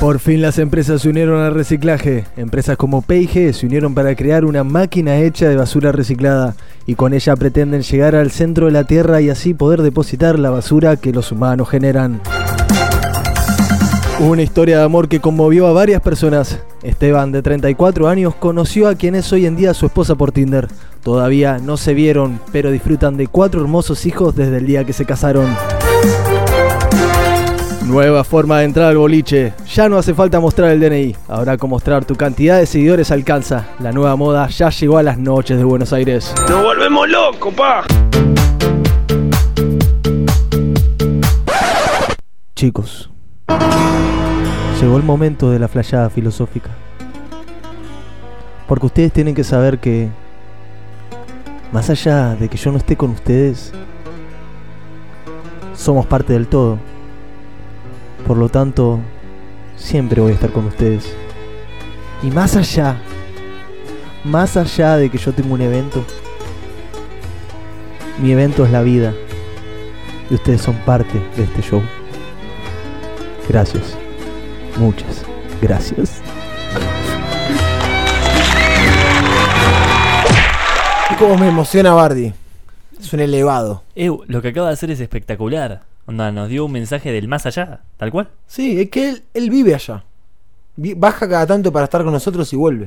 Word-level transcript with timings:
Por 0.00 0.20
fin 0.20 0.40
las 0.40 0.60
empresas 0.60 1.02
se 1.02 1.08
unieron 1.08 1.40
al 1.40 1.54
reciclaje. 1.54 2.24
Empresas 2.36 2.76
como 2.76 3.02
P&G 3.02 3.52
se 3.52 3.66
unieron 3.66 3.94
para 3.94 4.14
crear 4.14 4.44
una 4.44 4.62
máquina 4.62 5.16
hecha 5.18 5.48
de 5.48 5.56
basura 5.56 5.90
reciclada 5.90 6.54
y 6.86 6.94
con 6.94 7.14
ella 7.14 7.34
pretenden 7.34 7.82
llegar 7.82 8.14
al 8.14 8.30
centro 8.30 8.66
de 8.66 8.72
la 8.72 8.84
Tierra 8.84 9.20
y 9.20 9.28
así 9.28 9.54
poder 9.54 9.82
depositar 9.82 10.38
la 10.38 10.50
basura 10.50 10.96
que 10.96 11.12
los 11.12 11.32
humanos 11.32 11.68
generan. 11.68 12.20
Una 14.20 14.42
historia 14.42 14.78
de 14.78 14.84
amor 14.84 15.08
que 15.08 15.18
conmovió 15.18 15.66
a 15.66 15.72
varias 15.72 16.00
personas. 16.00 16.60
Esteban, 16.84 17.32
de 17.32 17.42
34 17.42 18.08
años, 18.08 18.36
conoció 18.36 18.86
a 18.86 18.94
quien 18.94 19.16
es 19.16 19.32
hoy 19.32 19.46
en 19.46 19.56
día 19.56 19.74
su 19.74 19.86
esposa 19.86 20.14
por 20.14 20.30
Tinder. 20.30 20.68
Todavía 21.02 21.58
no 21.58 21.76
se 21.76 21.94
vieron, 21.94 22.40
pero 22.52 22.70
disfrutan 22.70 23.16
de 23.16 23.26
cuatro 23.26 23.60
hermosos 23.60 24.06
hijos 24.06 24.36
desde 24.36 24.58
el 24.58 24.66
día 24.66 24.84
que 24.84 24.92
se 24.92 25.04
casaron. 25.04 25.56
Nueva 27.88 28.22
forma 28.22 28.58
de 28.58 28.66
entrar 28.66 28.88
al 28.88 28.98
boliche. 28.98 29.54
Ya 29.74 29.88
no 29.88 29.96
hace 29.96 30.12
falta 30.12 30.38
mostrar 30.40 30.72
el 30.72 30.78
DNI. 30.78 31.16
Ahora 31.26 31.56
con 31.56 31.70
mostrar 31.70 32.04
tu 32.04 32.16
cantidad 32.16 32.58
de 32.58 32.66
seguidores 32.66 33.10
alcanza. 33.10 33.66
La 33.80 33.92
nueva 33.92 34.14
moda 34.14 34.46
ya 34.48 34.68
llegó 34.68 34.98
a 34.98 35.02
las 35.02 35.16
noches 35.16 35.56
de 35.56 35.64
Buenos 35.64 35.94
Aires. 35.94 36.34
¡Nos 36.50 36.62
volvemos 36.62 37.08
locos, 37.08 37.54
pa! 37.54 37.86
Chicos, 42.54 43.10
llegó 44.82 44.98
el 44.98 45.02
momento 45.02 45.50
de 45.50 45.58
la 45.58 45.68
flayada 45.68 46.10
filosófica. 46.10 46.68
Porque 48.66 48.84
ustedes 48.84 49.14
tienen 49.14 49.34
que 49.34 49.44
saber 49.44 49.78
que, 49.78 50.10
más 51.72 51.88
allá 51.88 52.34
de 52.34 52.50
que 52.50 52.58
yo 52.58 52.70
no 52.70 52.76
esté 52.76 52.98
con 52.98 53.12
ustedes, 53.12 53.72
somos 55.74 56.04
parte 56.04 56.34
del 56.34 56.48
todo. 56.48 56.78
Por 58.28 58.36
lo 58.36 58.50
tanto, 58.50 59.00
siempre 59.78 60.20
voy 60.20 60.32
a 60.32 60.34
estar 60.34 60.52
con 60.52 60.66
ustedes. 60.66 61.10
Y 62.22 62.26
más 62.26 62.56
allá, 62.56 63.00
más 64.22 64.54
allá 64.58 64.98
de 64.98 65.08
que 65.08 65.16
yo 65.16 65.32
tengo 65.32 65.54
un 65.54 65.62
evento, 65.62 66.04
mi 68.20 68.30
evento 68.32 68.66
es 68.66 68.70
la 68.70 68.82
vida. 68.82 69.14
Y 70.30 70.34
ustedes 70.34 70.60
son 70.60 70.76
parte 70.84 71.18
de 71.38 71.44
este 71.44 71.62
show. 71.62 71.82
Gracias. 73.48 73.96
Muchas 74.76 75.24
gracias. 75.62 76.20
Y 81.10 81.14
cómo 81.14 81.38
me 81.38 81.48
emociona 81.48 81.94
Bardi. 81.94 82.34
Es 83.00 83.10
un 83.10 83.20
elevado. 83.20 83.84
Eh, 83.96 84.10
lo 84.26 84.42
que 84.42 84.48
acaba 84.48 84.66
de 84.66 84.74
hacer 84.74 84.90
es 84.90 85.00
espectacular. 85.00 85.80
Onda, 86.08 86.32
nos 86.32 86.48
dio 86.48 86.64
un 86.64 86.72
mensaje 86.72 87.12
del 87.12 87.28
más 87.28 87.44
allá, 87.44 87.80
tal 87.98 88.10
cual. 88.10 88.30
Sí, 88.46 88.80
es 88.80 88.88
que 88.88 89.10
él, 89.10 89.24
él 89.34 89.50
vive 89.50 89.74
allá. 89.74 90.04
Baja 90.74 91.28
cada 91.28 91.46
tanto 91.46 91.70
para 91.70 91.84
estar 91.84 92.02
con 92.02 92.14
nosotros 92.14 92.50
y 92.50 92.56
vuelve. 92.56 92.86